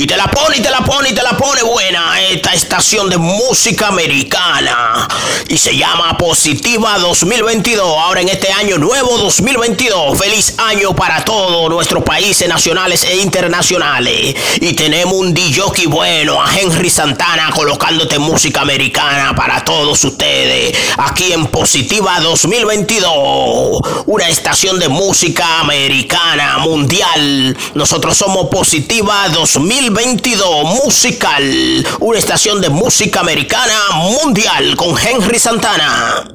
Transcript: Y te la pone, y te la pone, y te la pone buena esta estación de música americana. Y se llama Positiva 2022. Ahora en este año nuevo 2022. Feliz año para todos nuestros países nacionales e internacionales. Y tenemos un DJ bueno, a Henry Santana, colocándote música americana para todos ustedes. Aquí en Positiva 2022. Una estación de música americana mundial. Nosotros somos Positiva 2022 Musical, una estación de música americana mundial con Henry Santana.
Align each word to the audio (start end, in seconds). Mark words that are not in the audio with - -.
Y 0.00 0.06
te 0.06 0.16
la 0.16 0.30
pone, 0.30 0.56
y 0.56 0.62
te 0.62 0.70
la 0.70 0.82
pone, 0.82 1.10
y 1.10 1.12
te 1.12 1.22
la 1.22 1.36
pone 1.36 1.62
buena 1.62 2.19
esta 2.30 2.54
estación 2.54 3.10
de 3.10 3.18
música 3.18 3.88
americana. 3.88 5.08
Y 5.48 5.58
se 5.58 5.76
llama 5.76 6.16
Positiva 6.16 6.96
2022. 6.98 7.84
Ahora 7.98 8.20
en 8.20 8.28
este 8.28 8.52
año 8.52 8.78
nuevo 8.78 9.18
2022. 9.18 10.16
Feliz 10.16 10.54
año 10.58 10.94
para 10.94 11.24
todos 11.24 11.68
nuestros 11.68 12.04
países 12.04 12.48
nacionales 12.48 13.02
e 13.02 13.16
internacionales. 13.16 14.36
Y 14.60 14.74
tenemos 14.74 15.14
un 15.14 15.34
DJ 15.34 15.86
bueno, 15.88 16.40
a 16.40 16.56
Henry 16.56 16.88
Santana, 16.88 17.50
colocándote 17.52 18.20
música 18.20 18.60
americana 18.60 19.34
para 19.34 19.64
todos 19.64 20.04
ustedes. 20.04 20.76
Aquí 20.98 21.32
en 21.32 21.48
Positiva 21.48 22.20
2022. 22.20 23.80
Una 24.06 24.28
estación 24.28 24.78
de 24.78 24.88
música 24.88 25.60
americana 25.60 26.58
mundial. 26.58 27.56
Nosotros 27.74 28.16
somos 28.16 28.46
Positiva 28.50 29.28
2022 29.30 30.64
Musical, 30.84 31.86
una 31.98 32.19
estación 32.20 32.60
de 32.60 32.68
música 32.68 33.20
americana 33.20 33.92
mundial 34.22 34.76
con 34.76 34.94
Henry 34.96 35.38
Santana. 35.38 36.22